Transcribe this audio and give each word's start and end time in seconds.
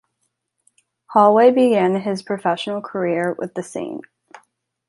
Holway 1.11 1.51
began 1.51 2.01
his 2.01 2.23
professional 2.23 2.81
career 2.81 3.35
with 3.37 3.53
the 3.53 3.61
St. 3.61 4.03